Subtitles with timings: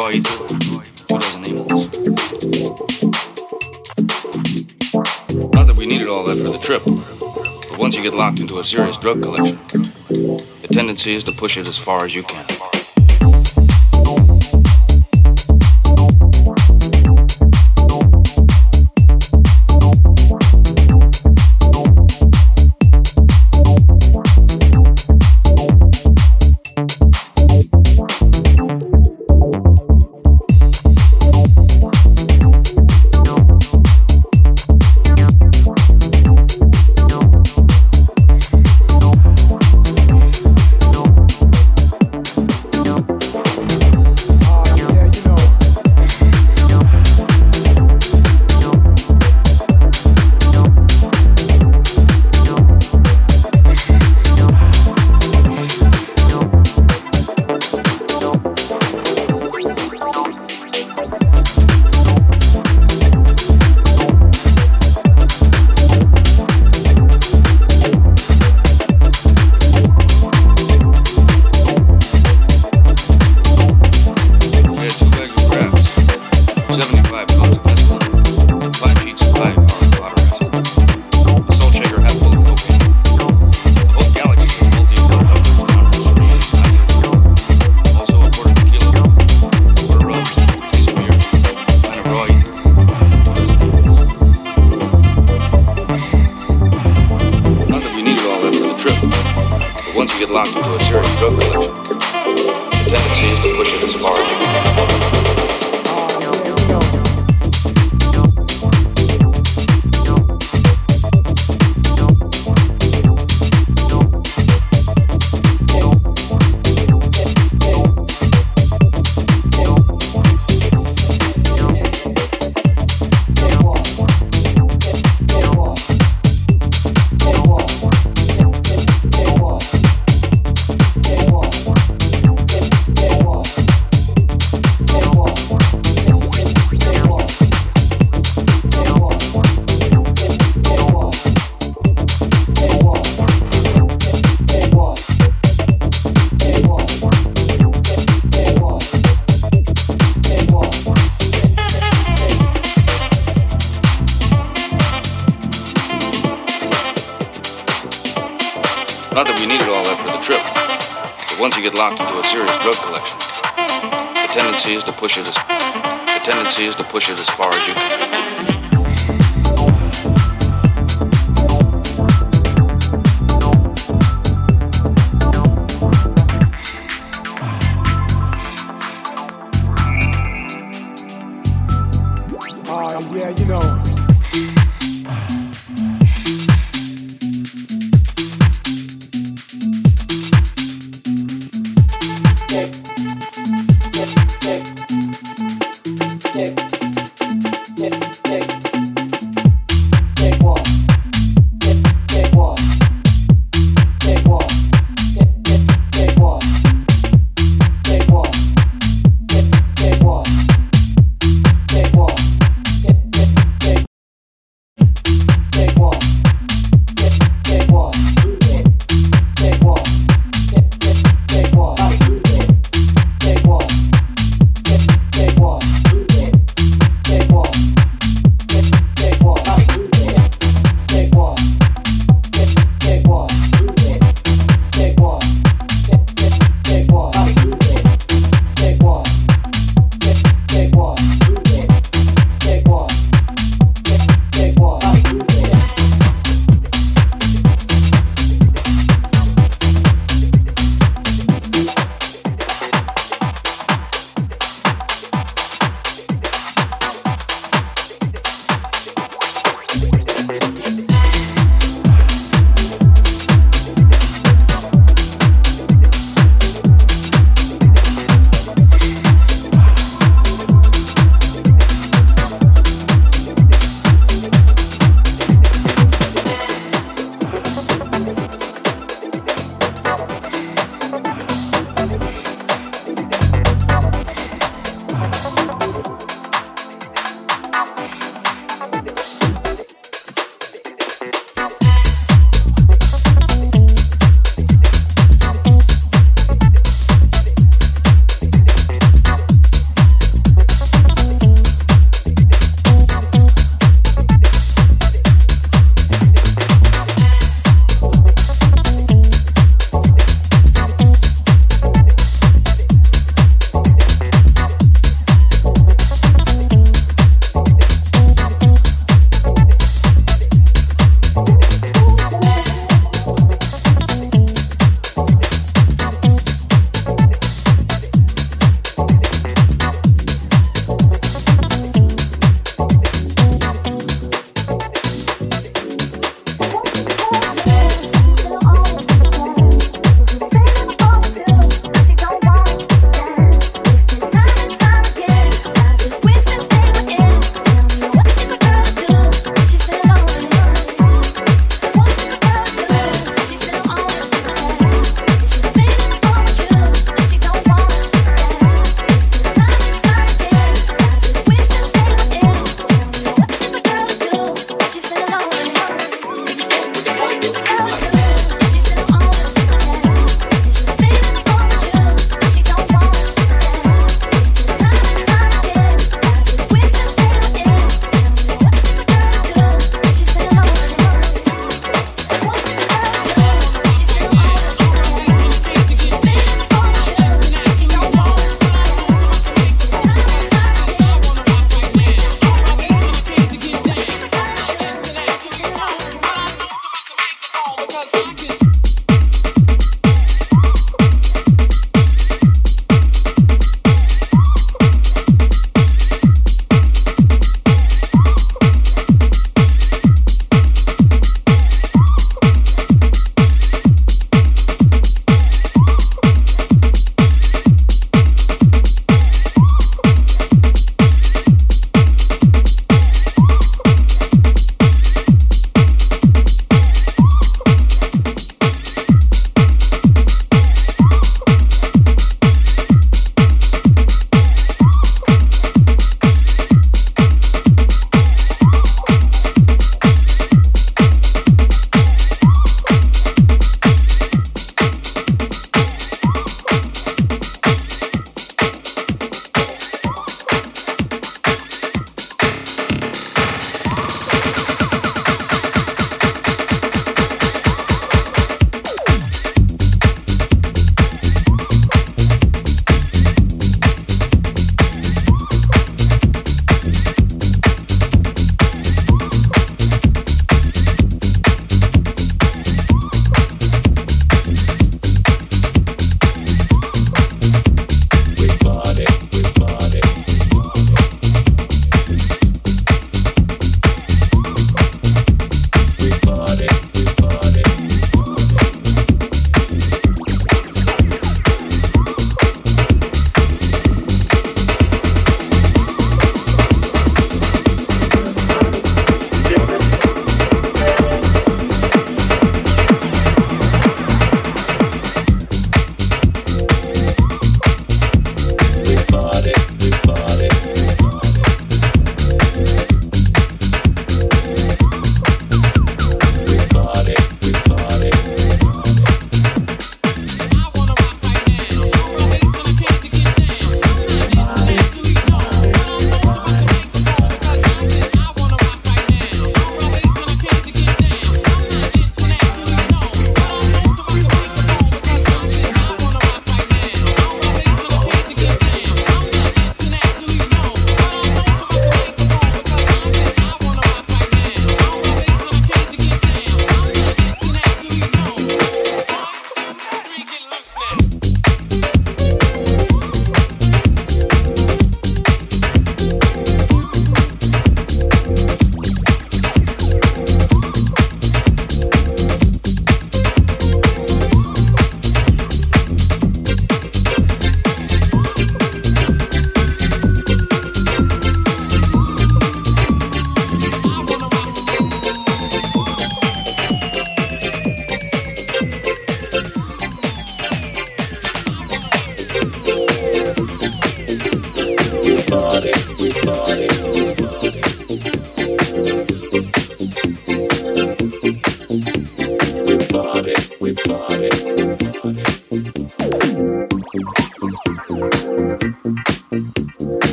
[0.00, 0.26] Freud,
[1.10, 2.06] all those animals.
[5.52, 8.60] Not that we needed all that for the trip, but once you get locked into
[8.60, 9.58] a serious drug collection,
[10.08, 12.46] the tendency is to push it as far as you can.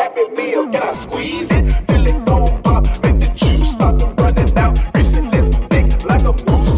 [0.00, 0.64] happy meal.
[0.72, 1.66] Can I squeeze it?
[1.88, 2.84] Feel it don't pop.
[3.02, 4.74] Make the juice start to running out.
[4.94, 6.69] Greasy lips, big like a moose.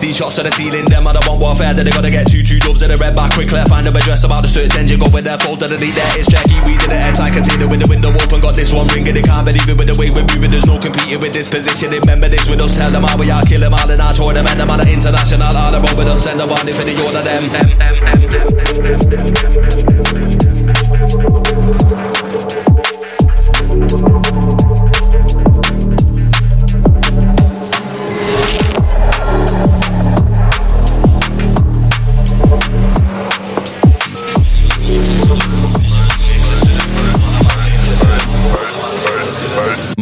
[0.00, 0.84] 160 shots to the ceiling.
[0.88, 3.32] Them other one warfare that they gotta get two two dubs in the red back
[3.36, 3.50] quick.
[3.68, 4.98] Find a address about the search engine.
[4.98, 6.16] Go with their to delete that.
[6.16, 6.56] It's Jackie.
[6.64, 8.40] We did it airtight container with the window open.
[8.40, 9.12] Got this one ringing.
[9.14, 10.50] They can't believe it with the way we're moving.
[10.50, 11.92] There's no competing with this position.
[11.92, 12.76] Remember this with us.
[12.76, 13.44] Tell them how we are.
[13.44, 15.52] Kill them all and I told them and them on the international.
[15.52, 16.24] All about with us.
[16.24, 17.44] Send the one for the order them.
[17.52, 20.29] them, them, them, them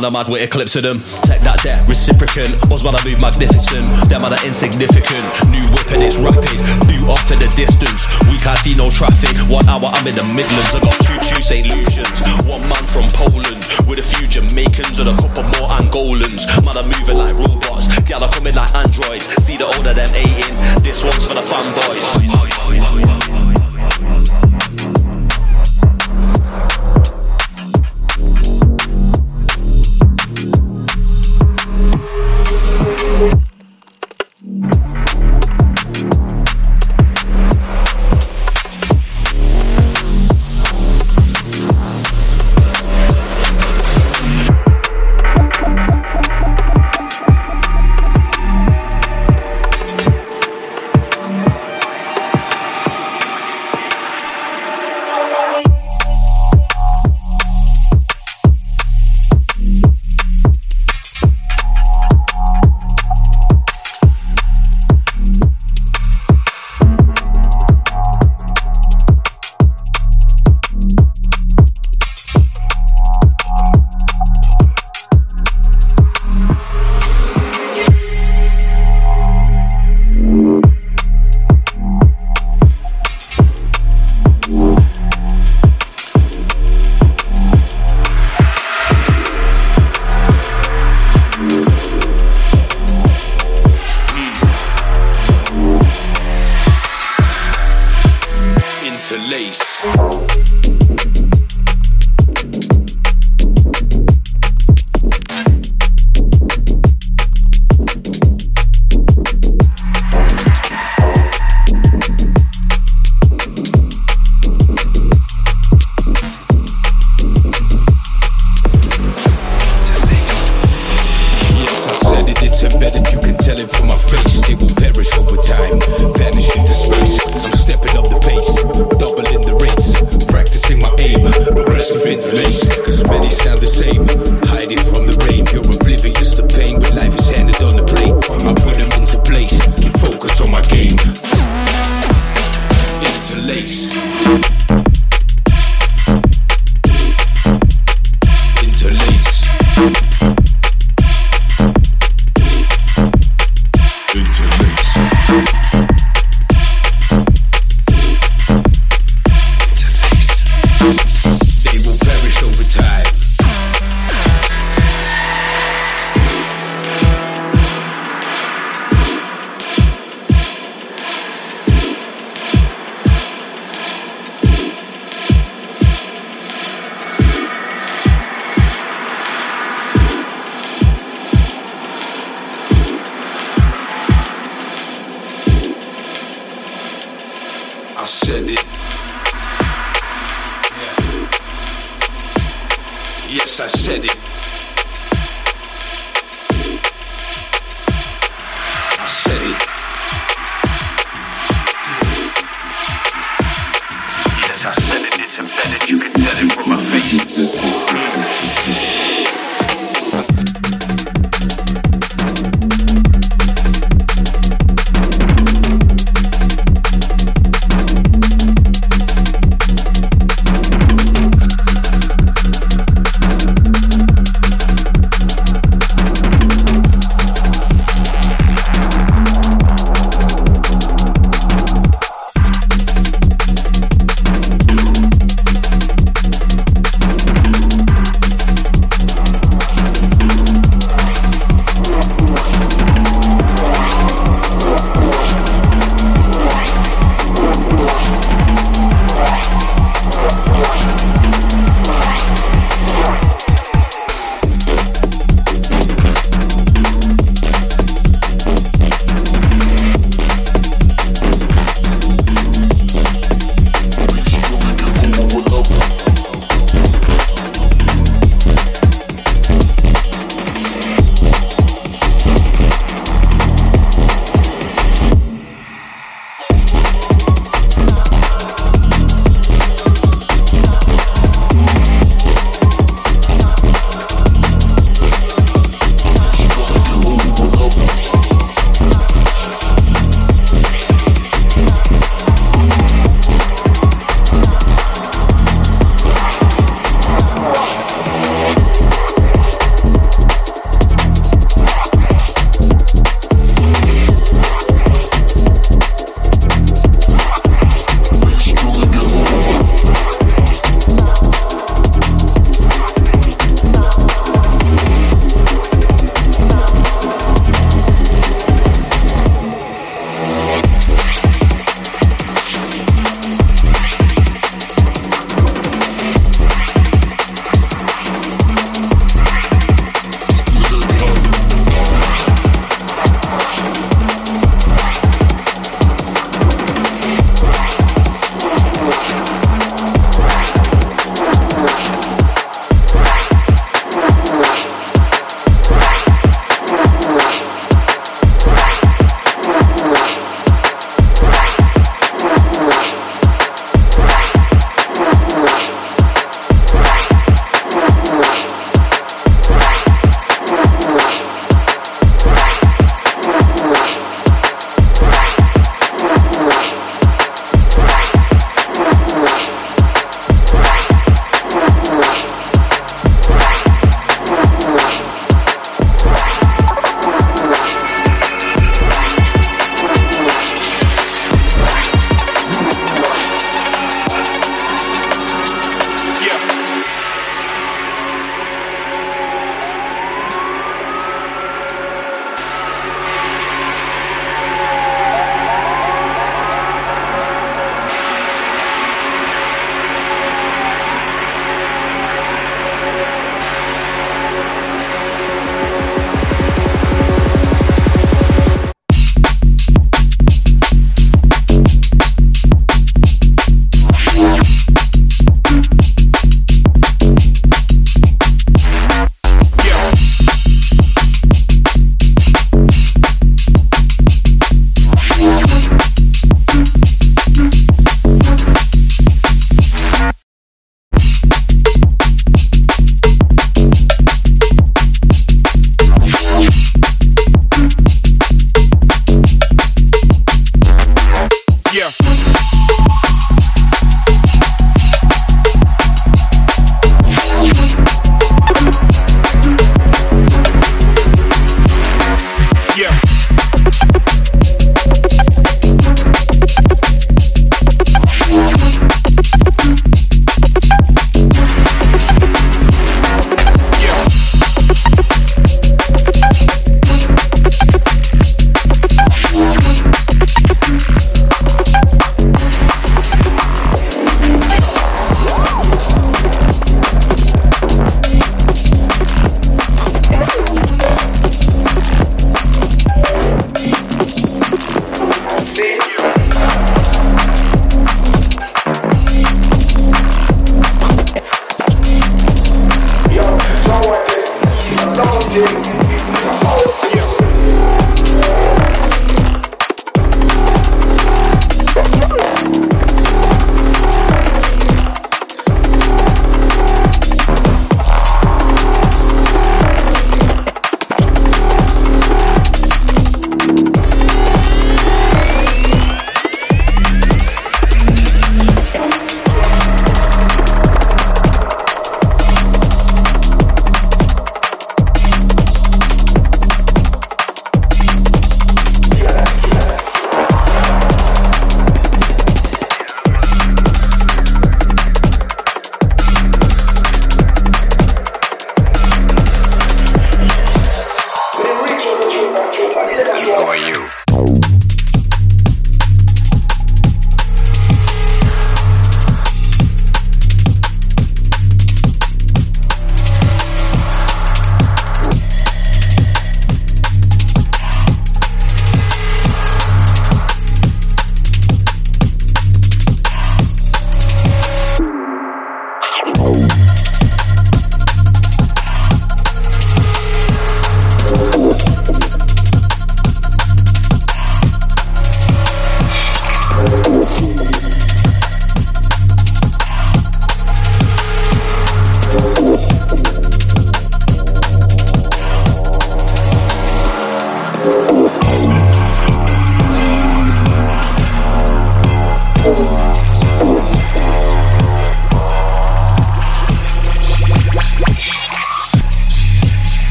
[0.00, 1.04] Man, I'm mad with eclipse of them.
[1.28, 2.56] Take that there, reciprocant.
[2.72, 3.84] Was when I move magnificent.
[4.08, 5.28] Them are insignificant.
[5.52, 6.56] New whip and it's rapid.
[6.88, 8.08] Boot off in the distance.
[8.24, 9.36] We can't see no traffic.
[9.52, 10.72] One hour I'm in the Midlands.
[10.72, 11.68] I got two two St.
[11.68, 12.24] Lucians.
[12.48, 16.48] One man from Poland with a few Jamaicans and a couple more Angolans.
[16.64, 17.92] Man, I'm moving like robots.
[18.08, 19.28] Gal are coming like androids.
[19.44, 20.56] See the older them eating.
[20.80, 23.19] This one's for the fanboys.